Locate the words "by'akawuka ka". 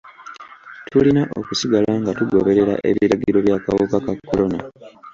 3.45-4.13